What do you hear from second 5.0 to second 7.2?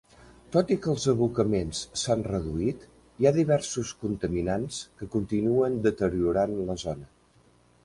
que continuen deteriorant la zona.